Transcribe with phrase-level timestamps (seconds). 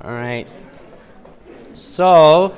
[0.00, 0.46] All right.
[1.74, 2.56] So,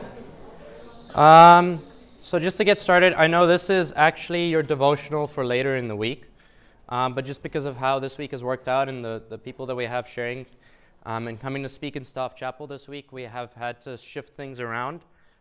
[1.14, 1.82] um,
[2.20, 5.88] so just to get started, I know this is actually your devotional for later in
[5.88, 6.24] the week,
[6.90, 9.64] um, but just because of how this week has worked out and the, the people
[9.66, 10.44] that we have sharing
[11.06, 14.36] um, and coming to speak in Staff Chapel this week, we have had to shift
[14.36, 15.00] things around.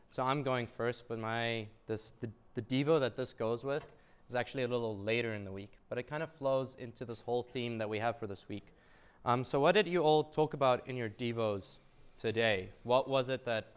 [0.09, 3.83] So I'm going first, but my this the, the devo that this goes with
[4.29, 7.19] is actually a little later in the week, but it kind of flows into this
[7.19, 8.67] whole theme that we have for this week.
[9.25, 11.77] Um, so, what did you all talk about in your devos
[12.19, 12.69] today?
[12.83, 13.67] What was it that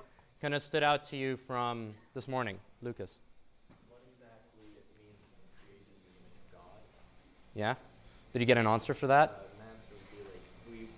[0.41, 3.19] kind of stood out to you from this morning, Lucas?
[3.89, 6.83] What exactly it means to create the image of God?
[7.55, 7.75] Yeah.
[8.33, 9.31] Did you get an answer for that?
[9.31, 10.89] Uh, an answer would be like we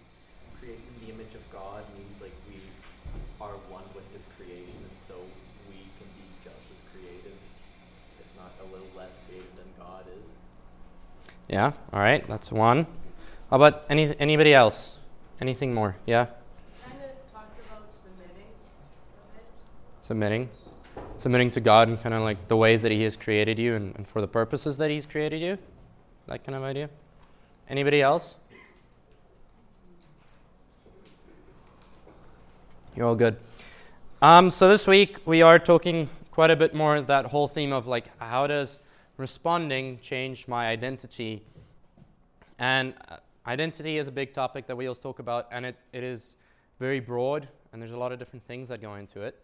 [0.59, 2.59] create in the image of God means like we
[3.41, 5.15] are one with His creation, and so
[5.69, 7.37] we can be just as creative,
[8.19, 10.33] if not a little less creative than God is.
[11.49, 11.73] Yeah.
[11.93, 12.27] All right.
[12.27, 12.87] That's one.
[13.51, 14.97] How about any anybody else?
[15.41, 15.97] Anything more?
[16.07, 16.27] Yeah.
[16.87, 19.45] Kind of talked about submitting a bit.
[20.05, 20.51] Submitting.
[21.17, 23.97] Submitting to God and kind of like the ways that He has created you and,
[23.97, 25.57] and for the purposes that He's created you.
[26.27, 26.91] That kind of idea.
[27.71, 28.35] Anybody else?
[32.95, 33.39] You're all good.
[34.21, 37.87] Um, so this week we are talking quite a bit more that whole theme of
[37.87, 38.81] like how does
[39.17, 41.43] responding change my identity?
[42.59, 43.17] And uh,
[43.47, 46.37] identity is a big topic that we always talk about, and it, it is
[46.79, 49.41] very broad, and there's a lot of different things that go into it.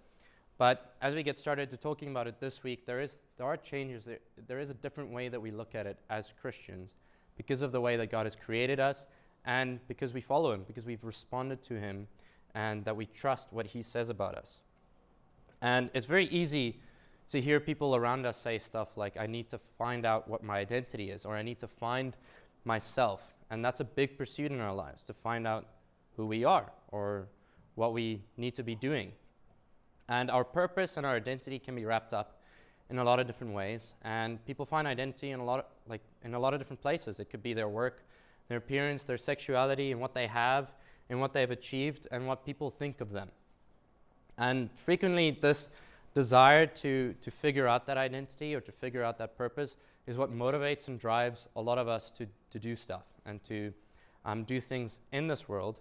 [0.60, 3.56] But as we get started to talking about it this week, there is there are
[3.56, 4.04] changes.
[4.04, 6.96] There, there is a different way that we look at it as Christians
[7.38, 9.06] because of the way that God has created us,
[9.46, 12.08] and because we follow Him, because we've responded to Him,
[12.54, 14.58] and that we trust what He says about us.
[15.62, 16.78] And it's very easy
[17.30, 20.58] to hear people around us say stuff like, "I need to find out what my
[20.58, 22.14] identity is," or "I need to find
[22.64, 25.64] myself," and that's a big pursuit in our lives to find out
[26.16, 27.28] who we are or
[27.76, 29.12] what we need to be doing.
[30.10, 32.40] And our purpose and our identity can be wrapped up
[32.90, 33.94] in a lot of different ways.
[34.02, 37.20] And people find identity in a lot of, like in a lot of different places.
[37.20, 38.02] It could be their work,
[38.48, 40.72] their appearance, their sexuality, and what they have,
[41.08, 43.30] and what they've achieved, and what people think of them.
[44.36, 45.70] And frequently, this
[46.12, 49.76] desire to, to figure out that identity or to figure out that purpose
[50.08, 53.72] is what motivates and drives a lot of us to, to do stuff and to
[54.24, 55.78] um, do things in this world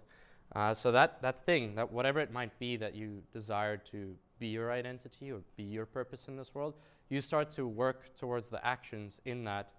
[0.54, 4.48] uh, so that, that thing, that whatever it might be that you desire to be
[4.48, 6.74] your identity or be your purpose in this world,
[7.08, 9.72] you start to work towards the actions in that.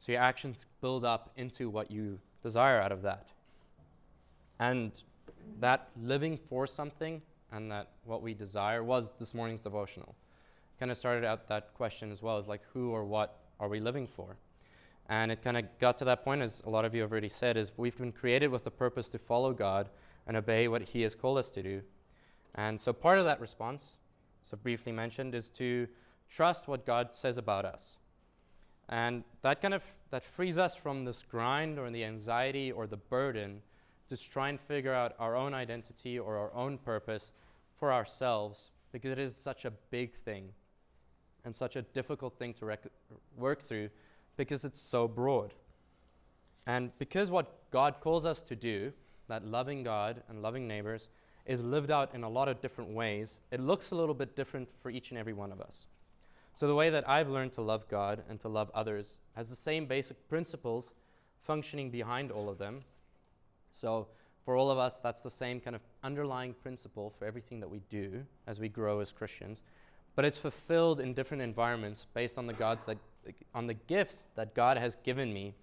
[0.00, 3.28] So your actions build up into what you desire out of that.
[4.58, 4.92] And
[5.60, 7.20] that living for something
[7.52, 10.14] and that what we desire was this morning's devotional.
[10.78, 13.80] Kind of started out that question as well as like who or what are we
[13.80, 14.36] living for?
[15.08, 17.28] And it kind of got to that point, as a lot of you have already
[17.28, 19.90] said, is we've been created with a purpose to follow God
[20.26, 21.82] and obey what He has called us to do.
[22.54, 23.96] And so part of that response,
[24.42, 25.88] so briefly mentioned, is to
[26.30, 27.96] trust what God says about us.
[28.88, 32.96] And that kind of that frees us from this grind or the anxiety or the
[32.96, 33.62] burden
[34.08, 37.32] to try and figure out our own identity or our own purpose
[37.78, 40.50] for ourselves because it is such a big thing
[41.44, 42.86] and such a difficult thing to rec-
[43.36, 43.88] work through
[44.36, 45.52] because it's so broad.
[46.66, 48.92] And because what God calls us to do
[49.28, 51.08] that loving God and loving neighbors
[51.46, 54.68] is lived out in a lot of different ways, it looks a little bit different
[54.82, 55.86] for each and every one of us.
[56.56, 59.56] So, the way that I've learned to love God and to love others has the
[59.56, 60.92] same basic principles
[61.42, 62.82] functioning behind all of them.
[63.70, 64.06] So,
[64.44, 67.80] for all of us, that's the same kind of underlying principle for everything that we
[67.90, 69.62] do as we grow as Christians.
[70.14, 72.98] But it's fulfilled in different environments based on the gods that,
[73.54, 75.54] on the gifts that God has given me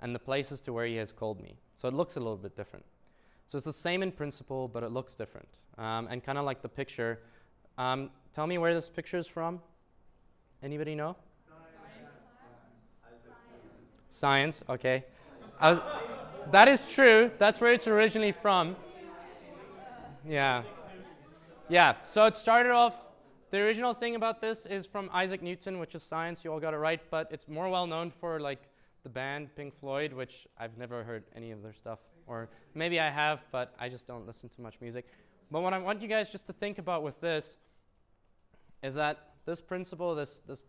[0.00, 1.58] and the places to where He has called me.
[1.74, 2.86] So it looks a little bit different.
[3.48, 5.48] So it's the same in principle, but it looks different.
[5.78, 7.20] Um, and kind of like the picture.
[7.78, 9.60] Um, tell me where this picture is from.
[10.62, 11.16] Anybody know?
[14.10, 15.04] Science, Science okay.
[16.50, 17.30] That is true.
[17.38, 18.76] That's where it's originally from.
[20.26, 20.62] Yeah.
[21.70, 22.94] Yeah, so it started off,
[23.50, 26.44] the original thing about this is from Isaac Newton, which is science.
[26.44, 28.60] You all got it right, but it's more well known for like
[29.04, 31.98] the band Pink Floyd, which I've never heard any of their stuff
[32.28, 35.06] or maybe I have, but I just don't listen to much music.
[35.50, 37.56] But what I want you guys just to think about with this
[38.82, 40.64] is that this principle, this, this,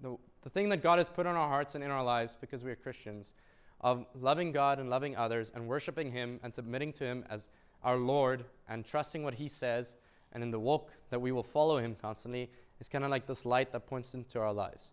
[0.00, 2.62] the, the thing that God has put on our hearts and in our lives because
[2.62, 3.34] we are Christians,
[3.80, 7.50] of loving God and loving others and worshiping Him and submitting to Him as
[7.82, 9.96] our Lord and trusting what He says
[10.32, 12.50] and in the walk that we will follow Him constantly
[12.80, 14.90] is kind of like this light that points into our lives.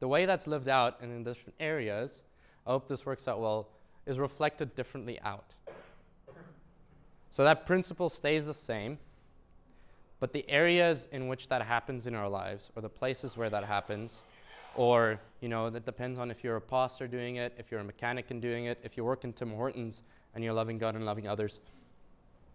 [0.00, 2.22] The way that's lived out and in different areas,
[2.66, 3.68] I hope this works out well,
[4.06, 5.54] is reflected differently out.
[7.30, 8.98] So that principle stays the same,
[10.20, 13.64] but the areas in which that happens in our lives, or the places where that
[13.64, 14.22] happens,
[14.74, 17.84] or, you know, that depends on if you're a pastor doing it, if you're a
[17.84, 20.02] mechanic and doing it, if you work in Tim Hortons
[20.34, 21.60] and you're loving God and loving others.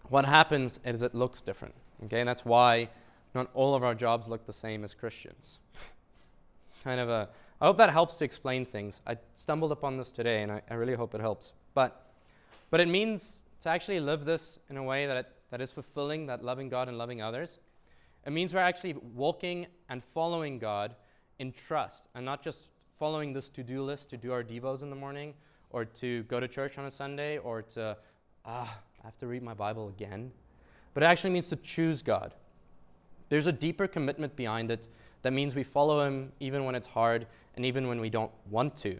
[0.09, 1.75] What happens is it looks different.
[2.05, 2.89] Okay, and that's why
[3.33, 5.59] not all of our jobs look the same as Christians.
[6.83, 7.29] kind of a,
[7.59, 9.01] I hope that helps to explain things.
[9.07, 11.53] I stumbled upon this today and I, I really hope it helps.
[11.73, 12.05] But,
[12.69, 16.27] but it means to actually live this in a way that, it, that is fulfilling,
[16.27, 17.57] that loving God and loving others.
[18.25, 20.95] It means we're actually walking and following God
[21.39, 22.67] in trust and not just
[22.99, 25.33] following this to do list to do our Devos in the morning
[25.71, 27.97] or to go to church on a Sunday or to,
[28.45, 30.31] ah, I have to read my Bible again.
[30.93, 32.33] But it actually means to choose God.
[33.29, 34.87] There's a deeper commitment behind it
[35.21, 38.77] that means we follow Him even when it's hard and even when we don't want
[38.77, 38.99] to.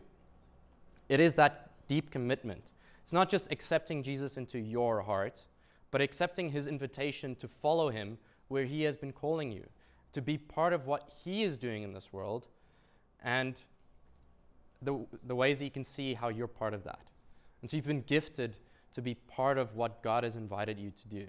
[1.10, 2.72] It is that deep commitment.
[3.04, 5.44] It's not just accepting Jesus into your heart,
[5.92, 8.18] but accepting His invitation to follow Him
[8.50, 9.64] where He has been calling you
[10.14, 12.48] to be part of what He is doing in this world
[13.24, 13.56] and
[14.82, 17.00] the, the ways that you can see how you're part of that.
[17.62, 18.58] And so you've been gifted
[18.94, 21.28] to be part of what God has invited you to do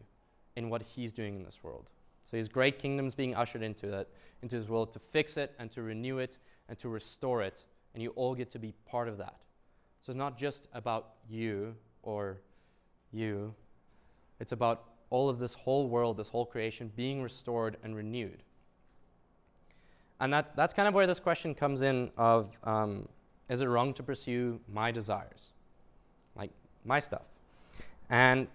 [0.57, 1.89] in what He's doing in this world.
[2.31, 4.09] So His great kingdom's being ushered into that,
[4.43, 6.39] into His world to fix it and to renew it
[6.69, 7.65] and to restore it,
[7.95, 9.37] and you all get to be part of that.
[10.01, 12.39] So it's not just about you or
[13.13, 13.55] you,
[14.41, 18.43] it's about all of this whole world, this whole creation being restored and renewed.
[20.21, 23.09] And that, that's kind of where this question comes in of um,
[23.49, 25.51] is it wrong to pursue my desires?
[26.37, 26.51] Like
[26.85, 27.23] my stuff.
[28.11, 28.49] And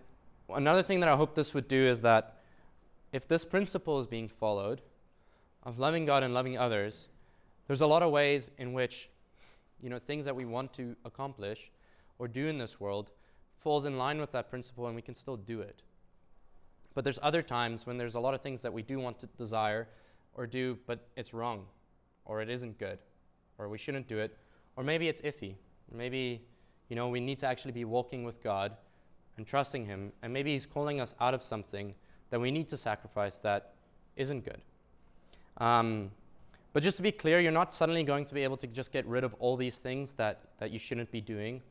[0.54, 2.38] another thing that I hope this would do is that
[3.14, 4.82] if this principle is being followed
[5.62, 7.08] of loving God and loving others,
[7.68, 9.10] there's a lot of ways in which
[9.82, 11.72] you know things that we want to accomplish
[12.20, 13.12] or do in this world
[13.60, 15.84] falls in line with that principle and we can still do it.
[16.96, 19.28] But there's other times when there's a lot of things that we do want to
[19.38, 19.88] desire
[20.34, 21.66] or do, but it's wrong,
[22.26, 22.98] or it isn't good,
[23.58, 24.38] or we shouldn't do it,
[24.76, 25.56] or maybe it's iffy.
[25.92, 26.42] Maybe,
[26.90, 28.74] you know, we need to actually be walking with God
[29.38, 31.94] and trusting Him, and maybe He's calling us out of something
[32.34, 33.74] that we need to sacrifice that
[34.16, 34.60] isn't good.
[35.64, 36.10] Um,
[36.74, 39.06] but just to be clear, you're not suddenly going to be able to just get
[39.06, 41.62] rid of all these things that, that you shouldn't be doing.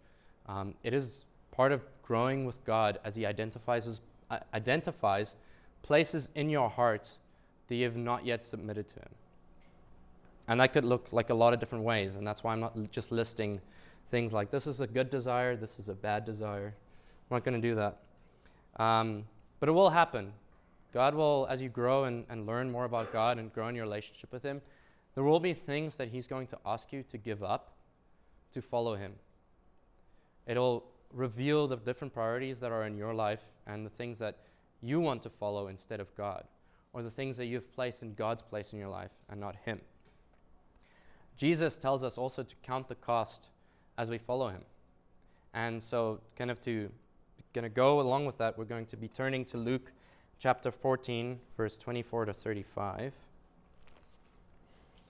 [0.48, 4.00] Um, it is part of growing with God as He identifies,
[4.30, 5.34] uh, identifies
[5.82, 7.08] places in your heart
[7.66, 9.10] that you have not yet submitted to Him.
[10.46, 12.92] And that could look like a lot of different ways, and that's why I'm not
[12.92, 13.60] just listing
[14.12, 16.72] things like this is a good desire, this is a bad desire.
[17.28, 17.96] I'm not going to do that.
[18.80, 19.24] Um,
[19.58, 20.32] but it will happen.
[20.92, 23.84] God will, as you grow and, and learn more about God and grow in your
[23.84, 24.60] relationship with Him,
[25.14, 27.72] there will be things that He's going to ask you to give up
[28.52, 29.14] to follow Him.
[30.46, 34.36] It'll reveal the different priorities that are in your life and the things that
[34.82, 36.44] you want to follow instead of God
[36.92, 39.80] or the things that you've placed in God's place in your life and not Him.
[41.36, 43.48] Jesus tells us also to count the cost
[43.96, 44.62] as we follow Him.
[45.54, 46.90] And so, kind of to
[47.52, 49.92] going to go along with that, we're going to be turning to Luke
[50.42, 53.12] chapter 14, verse 24 to 35.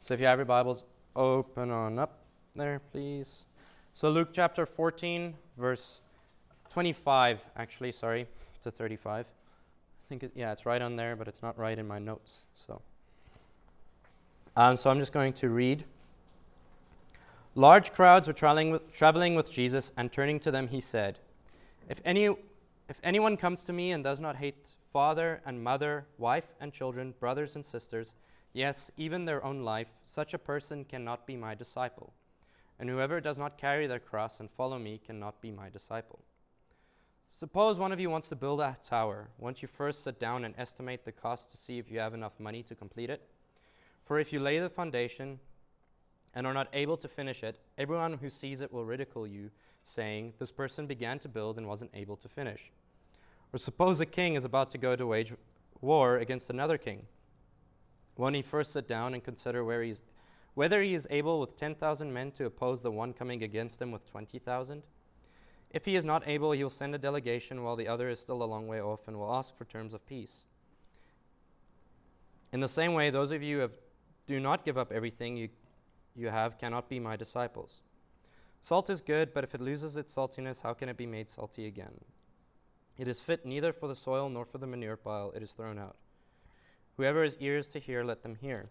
[0.03, 0.85] So, if you have your Bibles,
[1.17, 2.19] open on up
[2.55, 3.47] there, please.
[3.95, 6.01] So, Luke chapter 14, verse
[6.69, 8.27] 25, actually, sorry,
[8.63, 11.89] to 35 I think, it, yeah, it's right on there, but it's not right in
[11.89, 12.41] my notes.
[12.55, 12.83] So,
[14.55, 15.85] um, so I'm just going to read.
[17.55, 21.21] Large crowds were traveling with, traveling with Jesus, and turning to them, he said,
[21.89, 22.29] if, any,
[22.89, 24.57] if anyone comes to me and does not hate
[24.93, 28.15] father and mother, wife and children, brothers and sisters,
[28.53, 32.13] yes, even their own life, such a person cannot be my disciple.
[32.79, 36.19] And whoever does not carry their cross and follow me cannot be my disciple.
[37.31, 39.29] Suppose one of you wants to build a tower.
[39.39, 42.39] Won't you first sit down and estimate the cost to see if you have enough
[42.39, 43.23] money to complete it?
[44.05, 45.39] For if you lay the foundation
[46.35, 49.51] and are not able to finish it, everyone who sees it will ridicule you,
[49.85, 52.71] saying, This person began to build and wasn't able to finish.
[53.53, 55.35] Or suppose a king is about to go to wage
[55.81, 57.07] war against another king.
[58.17, 60.03] Won't he first sit down and consider where he's,
[60.55, 64.09] whether he is able with 10,000 men to oppose the one coming against him with
[64.11, 64.83] 20,000?
[65.71, 68.43] If he is not able, he will send a delegation while the other is still
[68.43, 70.45] a long way off and will ask for terms of peace.
[72.53, 73.73] In the same way, those of you who have,
[74.27, 75.49] do not give up everything you,
[76.15, 77.81] you have cannot be my disciples.
[78.63, 81.67] Salt is good, but if it loses its saltiness, how can it be made salty
[81.67, 82.01] again?
[82.97, 85.79] It is fit neither for the soil nor for the manure pile, it is thrown
[85.79, 85.97] out.
[86.97, 88.69] Whoever has ears to hear, let them hear.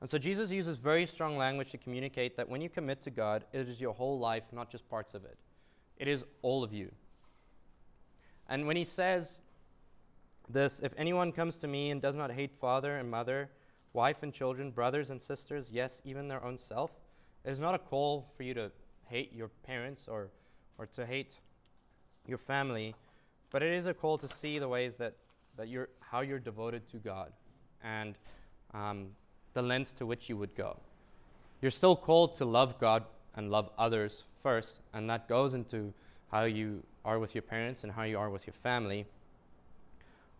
[0.00, 3.44] And so Jesus uses very strong language to communicate that when you commit to God,
[3.52, 5.36] it is your whole life, not just parts of it.
[5.96, 6.92] It is all of you.
[8.48, 9.38] And when he says
[10.48, 13.48] this, if anyone comes to me and does not hate father and mother,
[13.94, 16.90] wife and children, brothers and sisters, yes, even their own self,
[17.44, 18.70] it is not a call for you to
[19.08, 20.28] hate your parents or,
[20.78, 21.32] or to hate
[22.26, 22.94] your family,
[23.50, 25.14] but it is a call to see the ways that,
[25.56, 27.32] that you're, how you're devoted to God
[27.82, 28.14] and
[28.72, 29.08] um,
[29.52, 30.78] the lengths to which you would go.
[31.60, 33.04] You're still called to love God
[33.36, 35.92] and love others first, and that goes into
[36.30, 39.06] how you are with your parents and how you are with your family.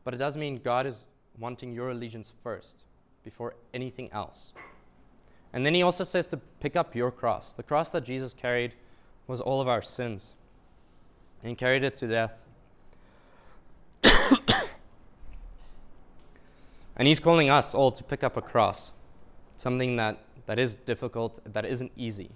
[0.04, 1.06] But it does mean God is
[1.38, 2.84] wanting your allegiance first
[3.22, 4.52] before anything else.
[5.54, 7.54] And then he also says to pick up your cross.
[7.54, 8.74] The cross that Jesus carried
[9.28, 10.34] was all of our sins,
[11.44, 12.44] and carried it to death.
[16.96, 18.90] and he's calling us all to pick up a cross,
[19.56, 22.30] something that, that is difficult, that isn't easy.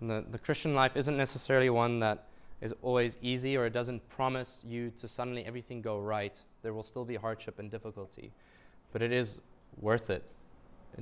[0.00, 2.28] The, the Christian life isn't necessarily one that
[2.60, 6.40] is always easy or it doesn't promise you to suddenly everything go right.
[6.62, 8.30] There will still be hardship and difficulty,
[8.92, 9.38] but it is
[9.80, 10.22] worth it.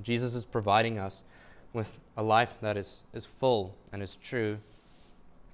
[0.02, 1.22] Jesus is providing us
[1.72, 4.58] with a life that is, is full and is true,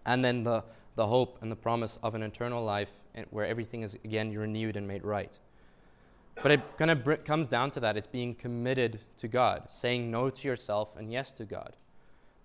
[0.05, 2.91] and then the, the hope and the promise of an eternal life
[3.31, 5.39] where everything is again renewed and made right.
[6.43, 10.11] But it kind of br- comes down to that it's being committed to God, saying
[10.11, 11.77] no to yourself and yes to God.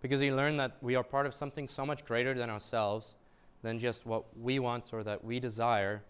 [0.01, 3.15] Because you learn that we are part of something so much greater than ourselves
[3.63, 6.03] than just what we want or that we desire,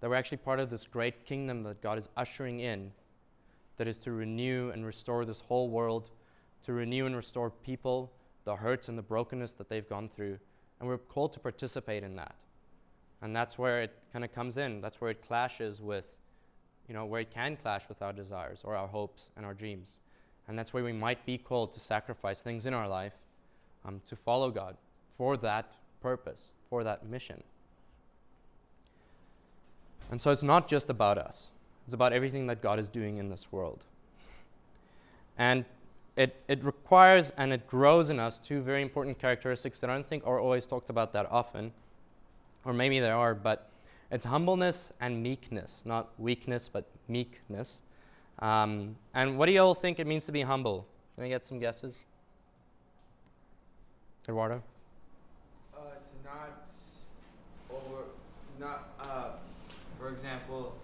[0.00, 2.92] that we're actually part of this great kingdom that God is ushering in,
[3.78, 6.10] that is to renew and restore this whole world,
[6.64, 8.12] to renew and restore people,
[8.44, 10.38] the hurts and the brokenness that they've gone through.
[10.78, 12.34] And we're called to participate in that.
[13.22, 14.80] And that's where it kind of comes in.
[14.80, 16.16] That's where it clashes with,
[16.86, 19.98] you know, where it can clash with our desires or our hopes and our dreams.
[20.46, 23.14] And that's where we might be called to sacrifice things in our life
[23.84, 24.76] um, to follow God
[25.16, 27.42] for that purpose for that mission.
[30.10, 31.48] And so it's not just about us,
[31.88, 33.82] it's about everything that God is doing in this world.
[35.38, 35.64] And
[36.16, 40.04] it, it requires and it grows in us two very important characteristics that I don't
[40.06, 41.72] think are always talked about that often,
[42.66, 43.70] or maybe they are, but
[44.10, 47.80] it's humbleness and meekness, not weakness, but meekness.
[48.40, 50.86] Um, and what do you all think it means to be humble?
[51.14, 52.00] Can I get some guesses?
[54.24, 54.62] Eduardo?
[55.74, 55.78] Uh
[57.70, 59.30] to not, uh,
[59.98, 60.74] for example,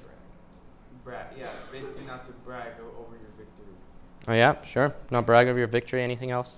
[1.04, 1.26] brag.
[1.38, 3.74] Yeah, basically not to brag over your victory.
[4.28, 4.94] Oh yeah, sure.
[5.10, 6.02] Not brag over your victory.
[6.02, 6.52] Anything else?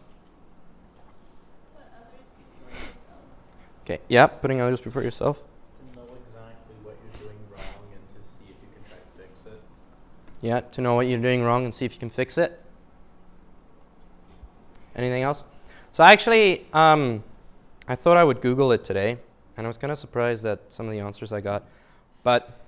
[3.84, 4.00] Okay.
[4.08, 5.38] Yeah, putting others before yourself.
[5.38, 9.28] To know exactly what you're doing wrong and to see if you can try to
[9.28, 9.62] fix it.
[10.40, 12.60] Yeah, to know what you're doing wrong and see if you can fix it.
[14.96, 15.44] Anything else?
[15.92, 17.22] So actually, um,
[17.86, 19.18] I thought I would Google it today
[19.56, 21.64] and I was kind of surprised at some of the answers I got.
[22.22, 22.58] But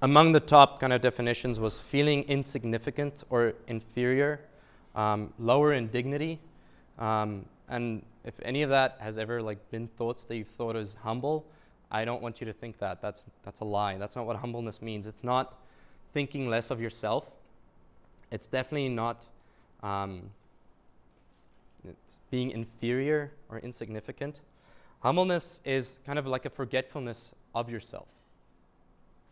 [0.00, 4.40] among the top kind of definitions was feeling insignificant or inferior,
[4.94, 6.40] um, lower in dignity,
[6.98, 10.94] um, and if any of that has ever like been thoughts that you've thought as
[11.02, 11.46] humble,
[11.90, 13.00] I don't want you to think that.
[13.00, 13.96] That's that's a lie.
[13.98, 15.06] That's not what humbleness means.
[15.06, 15.58] It's not
[16.12, 17.30] thinking less of yourself.
[18.30, 19.26] It's definitely not
[19.82, 20.30] um,
[22.30, 24.40] being inferior or insignificant.
[25.00, 28.08] Humbleness is kind of like a forgetfulness of yourself.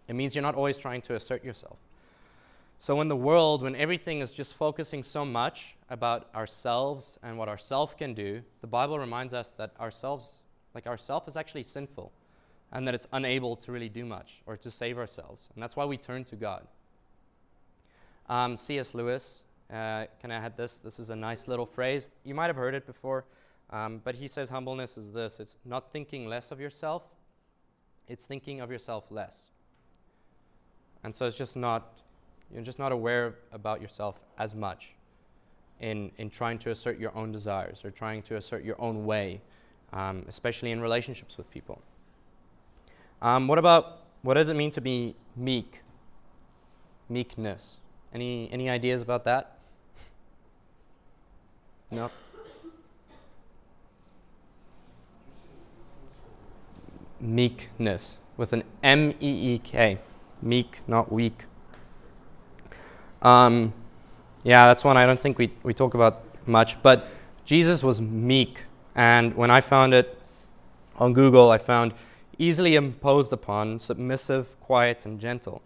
[0.08, 1.78] It means you're not always trying to assert yourself.
[2.78, 7.48] So, in the world, when everything is just focusing so much about ourselves and what
[7.48, 10.40] ourselves can do, the Bible reminds us that ourselves,
[10.74, 12.12] like ourself, is actually sinful
[12.72, 15.48] and that it's unable to really do much or to save ourselves.
[15.54, 16.66] And that's why we turn to God.
[18.28, 18.92] Um, C.S.
[18.92, 20.78] Lewis, uh, can I add this?
[20.80, 22.10] This is a nice little phrase.
[22.24, 23.24] You might have heard it before.
[23.70, 27.02] Um, but he says humbleness is this it's not thinking less of yourself,
[28.06, 29.46] it's thinking of yourself less.
[31.04, 31.92] And so it's just not,
[32.52, 34.88] you're just not aware about yourself as much
[35.80, 39.40] in, in trying to assert your own desires or trying to assert your own way,
[39.92, 41.80] um, especially in relationships with people.
[43.22, 45.80] Um, what about, what does it mean to be meek?
[47.08, 47.76] Meekness.
[48.12, 49.58] Any, any ideas about that?
[51.90, 52.10] No?
[57.20, 59.98] meekness with an M E E K.
[60.46, 61.44] Meek, not weak.
[63.20, 63.72] Um,
[64.44, 66.80] yeah, that's one I don't think we, we talk about much.
[66.82, 67.08] But
[67.44, 68.62] Jesus was meek.
[68.94, 70.18] And when I found it
[70.96, 71.92] on Google, I found
[72.38, 75.62] easily imposed upon, submissive, quiet, and gentle.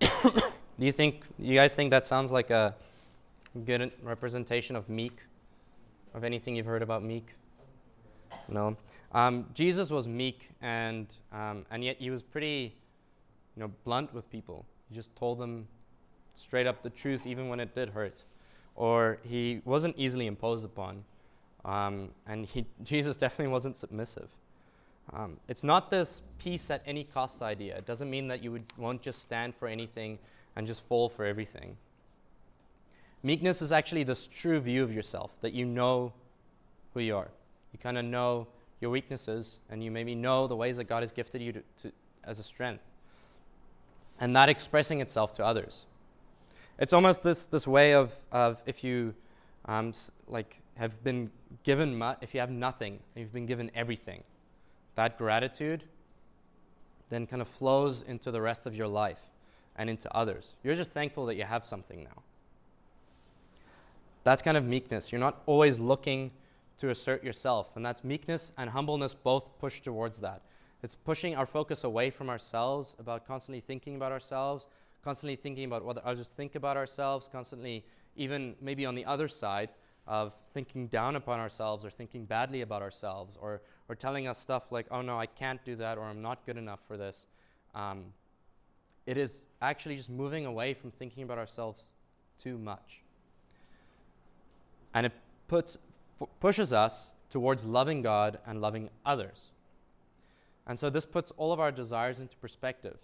[0.00, 0.42] do
[0.78, 2.74] you think, you guys think that sounds like a
[3.64, 5.20] good representation of meek?
[6.12, 7.28] Of anything you've heard about meek?
[8.48, 8.76] No.
[9.14, 12.74] Um, Jesus was meek, and, um, and yet he was pretty
[13.56, 14.66] you know, blunt with people.
[14.88, 15.68] He just told them
[16.34, 18.24] straight up the truth, even when it did hurt.
[18.74, 21.04] Or he wasn't easily imposed upon.
[21.64, 24.28] Um, and he, Jesus definitely wasn't submissive.
[25.12, 27.76] Um, it's not this peace at any cost idea.
[27.76, 30.18] It doesn't mean that you would, won't just stand for anything
[30.56, 31.76] and just fall for everything.
[33.22, 36.12] Meekness is actually this true view of yourself that you know
[36.94, 37.28] who you are.
[37.72, 38.46] You kind of know
[38.84, 41.92] your weaknesses and you maybe know the ways that God has gifted you to, to,
[42.22, 42.84] as a strength.
[44.20, 45.86] And not expressing itself to others.
[46.78, 49.14] It's almost this, this way of, of if you
[49.64, 49.94] um,
[50.28, 51.30] like have been
[51.62, 54.22] given, if you have nothing, you've been given everything
[54.96, 55.84] that gratitude
[57.10, 59.20] then kind of flows into the rest of your life
[59.76, 60.54] and into others.
[60.62, 62.22] You're just thankful that you have something now.
[64.24, 65.12] That's kind of meekness.
[65.12, 66.30] You're not always looking
[66.78, 67.68] to assert yourself.
[67.76, 70.42] And that's meekness and humbleness both push towards that.
[70.82, 74.66] It's pushing our focus away from ourselves, about constantly thinking about ourselves,
[75.02, 77.84] constantly thinking about what others think about ourselves, constantly,
[78.16, 79.70] even maybe on the other side,
[80.06, 84.70] of thinking down upon ourselves or thinking badly about ourselves or, or telling us stuff
[84.70, 87.26] like, oh no, I can't do that or I'm not good enough for this.
[87.74, 88.04] Um,
[89.06, 91.86] it is actually just moving away from thinking about ourselves
[92.42, 93.00] too much.
[94.92, 95.12] And it
[95.48, 95.78] puts,
[96.20, 99.46] f- pushes us towards loving God and loving others.
[100.66, 102.96] And so this puts all of our desires into perspective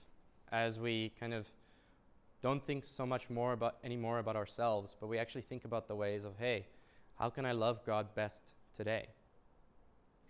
[0.51, 1.47] as we kind of
[2.43, 5.95] don't think so much more about anymore about ourselves, but we actually think about the
[5.95, 6.65] ways of, hey,
[7.19, 9.07] how can I love God best today?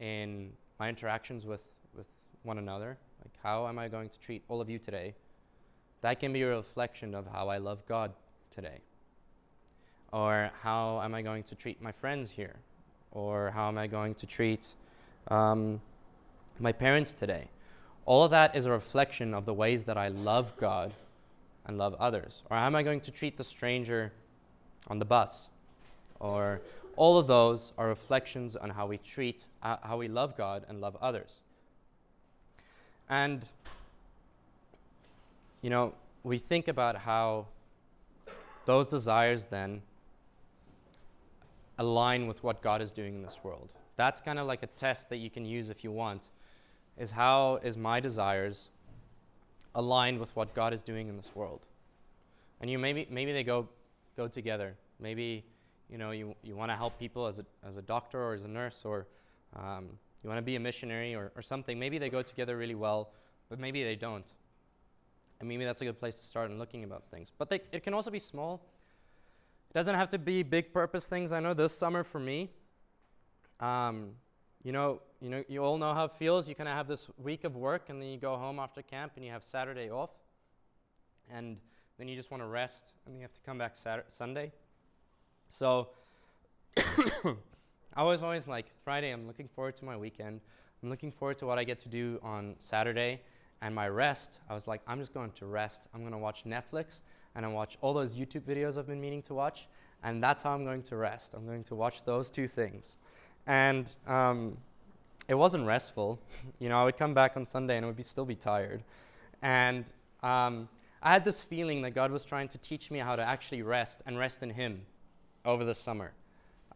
[0.00, 1.62] In my interactions with,
[1.96, 2.06] with
[2.42, 5.14] one another, like how am I going to treat all of you today?
[6.00, 8.12] That can be a reflection of how I love God
[8.50, 8.80] today.
[10.12, 12.56] Or how am I going to treat my friends here?
[13.12, 14.66] Or how am I going to treat
[15.28, 15.80] um,
[16.58, 17.48] my parents today?
[18.06, 20.92] All of that is a reflection of the ways that I love God
[21.66, 22.42] and love others.
[22.50, 24.12] Or how am I going to treat the stranger
[24.88, 25.46] on the bus?
[26.18, 26.60] Or
[26.96, 30.80] all of those are reflections on how we treat, uh, how we love God and
[30.80, 31.40] love others.
[33.08, 33.44] And,
[35.62, 37.46] you know, we think about how
[38.66, 39.82] those desires then
[41.80, 43.70] align with what God is doing in this world.
[43.96, 46.28] That's kind of like a test that you can use if you want.
[46.98, 48.68] Is how is my desires
[49.74, 51.60] aligned with what God is doing in this world?
[52.60, 53.66] And you maybe maybe they go
[54.16, 54.76] go together.
[55.00, 55.42] Maybe
[55.88, 58.44] you know you, you want to help people as a, as a doctor or as
[58.44, 59.06] a nurse or
[59.56, 59.88] um,
[60.22, 61.78] you want to be a missionary or, or something.
[61.78, 63.10] Maybe they go together really well,
[63.48, 64.26] but maybe they don't.
[65.40, 67.32] And maybe that's a good place to start in looking about things.
[67.38, 68.60] But they, it can also be small.
[69.70, 71.30] It doesn't have to be big purpose things.
[71.30, 72.50] I know this summer for me,
[73.60, 74.10] um,
[74.64, 76.48] you know, you know, you all know how it feels.
[76.48, 79.12] You kind of have this week of work, and then you go home after camp,
[79.14, 80.10] and you have Saturday off,
[81.32, 81.56] and
[81.98, 84.52] then you just want to rest, and you have to come back Saturday, Sunday.
[85.50, 85.90] So
[87.94, 90.40] I was always like, Friday, I'm looking forward to my weekend.
[90.82, 93.20] I'm looking forward to what I get to do on Saturday.
[93.62, 95.86] And my rest, I was like, I'm just going to rest.
[95.94, 97.02] I'm going to watch Netflix
[97.34, 99.66] and I watch all those YouTube videos I've been meaning to watch.
[100.02, 101.34] And that's how I'm going to rest.
[101.34, 102.96] I'm going to watch those two things.
[103.46, 104.56] And um,
[105.28, 106.18] it wasn't restful.
[106.58, 108.82] you know, I would come back on Sunday and I would be, still be tired.
[109.42, 109.84] And
[110.22, 110.68] um,
[111.02, 114.02] I had this feeling that God was trying to teach me how to actually rest
[114.06, 114.82] and rest in Him
[115.44, 116.12] over the summer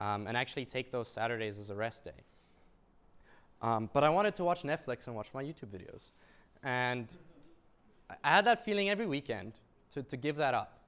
[0.01, 2.11] um, and actually take those Saturdays as a rest day.
[3.63, 6.11] Um, but I wanted to watch Netflix and watch my YouTube videos.
[6.63, 7.09] And
[8.23, 9.55] I had that feeling every weekend
[9.95, 10.79] to, to give that up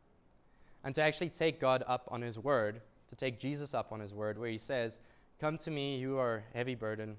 [0.84, 4.14] and to actually take God up on His word, to take Jesus up on His
[4.14, 4.98] word, where He says,
[5.40, 7.16] Come to me, you are heavy burdened,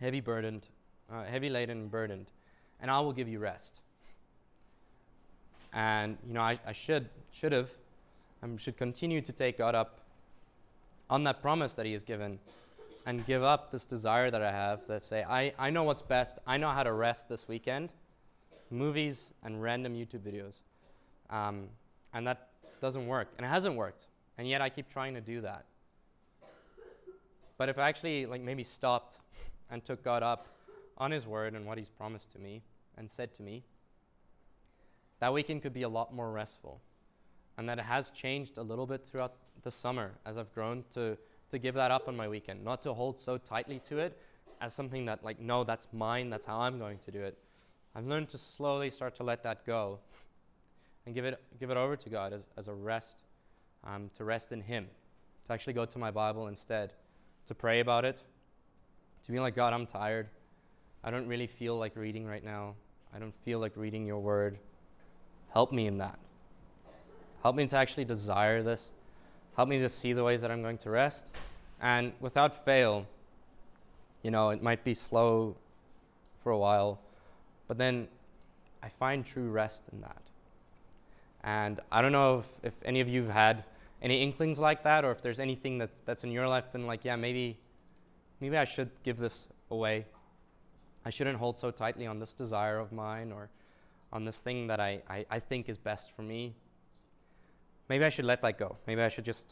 [0.00, 0.66] heavy burdened,
[1.12, 2.26] uh, heavy laden and burdened,
[2.80, 3.80] and I will give you rest.
[5.72, 7.70] And you know, I, I should should have,
[8.42, 10.00] and should continue to take God up
[11.10, 12.38] on that promise that He has given
[13.06, 16.38] and give up this desire that I have that say, I, I know what's best.
[16.46, 17.90] I know how to rest this weekend.
[18.68, 20.60] Movies and random YouTube videos.
[21.30, 21.68] Um,
[22.12, 22.48] and that
[22.80, 23.28] doesn't work.
[23.36, 24.06] And it hasn't worked.
[24.38, 25.64] And yet I keep trying to do that.
[27.58, 29.18] But if I actually like maybe stopped
[29.70, 30.46] and took God up
[30.98, 32.62] on his word and what he's promised to me
[32.96, 33.62] and said to me,
[35.20, 36.80] that weekend could be a lot more restful.
[37.56, 41.16] And that it has changed a little bit throughout the summer as I've grown to
[41.50, 44.18] to give that up on my weekend, not to hold so tightly to it
[44.60, 47.38] as something that, like, no, that's mine, that's how I'm going to do it.
[47.94, 50.00] I've learned to slowly start to let that go
[51.06, 53.22] and give it, give it over to God as, as a rest,
[53.84, 54.86] um, to rest in Him,
[55.46, 56.92] to actually go to my Bible instead,
[57.46, 58.18] to pray about it,
[59.24, 60.28] to be like, God, I'm tired.
[61.02, 62.74] I don't really feel like reading right now.
[63.14, 64.58] I don't feel like reading your word.
[65.52, 66.18] Help me in that.
[67.42, 68.90] Help me to actually desire this.
[69.54, 71.30] Help me to see the ways that I'm going to rest.
[71.80, 73.06] And without fail,
[74.22, 75.56] you know, it might be slow
[76.42, 77.00] for a while,
[77.68, 78.08] but then
[78.82, 80.25] I find true rest in that.
[81.46, 83.64] And I don't know if, if any of you have had
[84.02, 87.04] any inklings like that, or if there's anything that, that's in your life been like,
[87.04, 87.56] yeah, maybe,
[88.40, 90.04] maybe I should give this away.
[91.04, 93.48] I shouldn't hold so tightly on this desire of mine or
[94.12, 96.52] on this thing that I, I, I think is best for me.
[97.88, 98.76] Maybe I should let that go.
[98.88, 99.46] Maybe I should just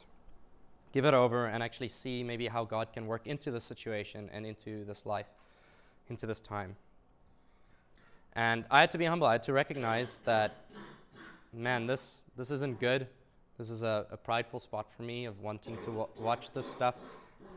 [0.93, 4.45] give it over and actually see maybe how God can work into this situation and
[4.45, 5.27] into this life,
[6.09, 6.75] into this time.
[8.35, 9.29] And I had to be humble.
[9.29, 10.57] I had to recognize that,
[11.55, 13.07] man, this, this isn't good.
[13.59, 16.97] This is a, a prideful spot for me of wanting to w- watch this stuff,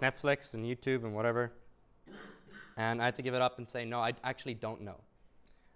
[0.01, 1.51] Netflix and YouTube and whatever.
[2.77, 4.97] And I had to give it up and say, no, I actually don't know.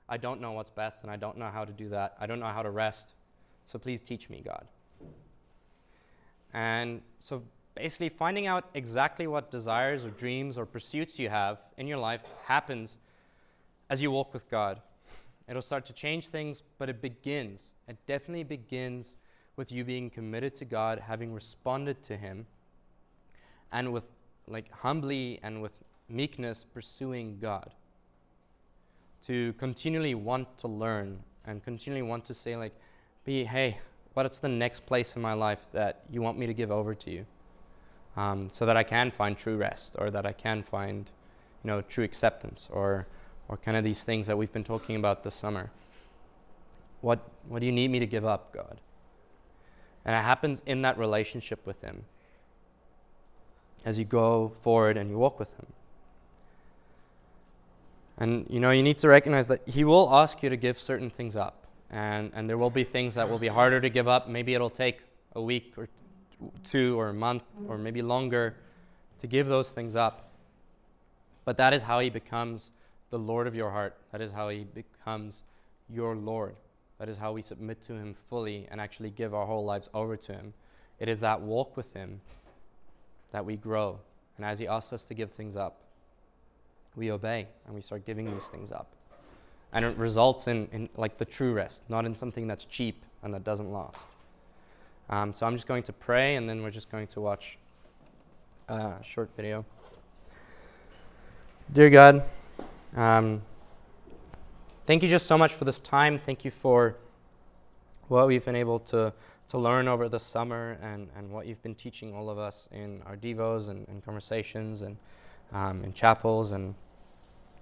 [0.08, 2.16] I don't know what's best, and I don't know how to do that.
[2.20, 3.14] I don't know how to rest.
[3.66, 4.68] So please teach me, God.
[6.54, 7.42] And so
[7.76, 12.24] basically, finding out exactly what desires or dreams or pursuits you have in your life
[12.46, 12.98] happens
[13.90, 14.82] as you walk with God.
[15.52, 19.18] It'll start to change things, but it begins, it definitely begins
[19.58, 22.46] with you being committed to God, having responded to Him,
[23.70, 24.06] and with
[24.48, 25.74] like humbly and with
[26.08, 27.70] meekness pursuing God.
[29.28, 32.74] To continually want to learn and continually want to say, like,
[33.26, 33.78] be, hey,
[34.14, 37.12] what's the next place in my life that you want me to give over to
[37.12, 37.26] you?
[38.16, 41.12] Um, so that I can find true rest or that I can find,
[41.62, 43.06] you know, true acceptance or,
[43.52, 45.70] or kind of these things that we've been talking about this summer.
[47.02, 48.80] What, what do you need me to give up, God?
[50.06, 52.06] And it happens in that relationship with Him
[53.84, 55.66] as you go forward and you walk with Him.
[58.18, 61.10] And you know, you need to recognize that He will ask you to give certain
[61.10, 61.66] things up.
[61.90, 64.30] And, and there will be things that will be harder to give up.
[64.30, 65.00] Maybe it'll take
[65.36, 65.90] a week or
[66.64, 68.56] two or a month or maybe longer
[69.20, 70.30] to give those things up.
[71.44, 72.72] But that is how He becomes
[73.12, 73.95] the Lord of your heart.
[74.12, 75.43] That is how He becomes
[75.89, 76.56] your Lord.
[76.97, 80.17] That is how we submit to Him fully and actually give our whole lives over
[80.17, 80.54] to Him.
[81.00, 82.21] It is that walk with Him
[83.32, 84.00] that we grow.
[84.38, 85.82] And as He asks us to give things up,
[86.95, 88.88] we obey and we start giving these things up.
[89.74, 93.34] And it results in, in like the true rest, not in something that's cheap and
[93.34, 94.02] that doesn't last.
[95.10, 97.58] Um, so I'm just going to pray and then we're just going to watch
[98.67, 99.65] a short video.
[101.74, 102.24] Dear God,
[102.96, 103.42] um,
[104.86, 106.18] thank you just so much for this time.
[106.18, 106.98] Thank you for
[108.10, 109.14] what we've been able to,
[109.50, 113.02] to learn over the summer and, and what you've been teaching all of us in
[113.06, 114.98] our Devos and, and conversations and
[115.54, 116.76] um, in chapels and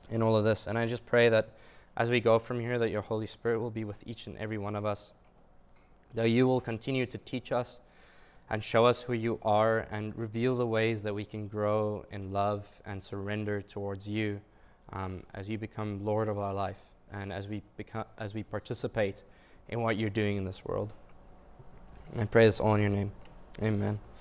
[0.10, 0.65] in all of this.
[0.65, 1.50] And I just pray that
[1.96, 4.58] as we go from here, that your Holy Spirit will be with each and every
[4.58, 5.12] one of us,
[6.15, 7.80] that you will continue to teach us
[8.50, 12.32] and show us who you are and reveal the ways that we can grow in
[12.32, 14.42] love and surrender towards you
[14.93, 16.78] um, as you become Lord of our life
[17.12, 19.23] and as we, become, as we participate
[19.69, 20.91] in what you're doing in this world.
[22.17, 23.12] I pray this all in your name.
[23.62, 23.99] Amen.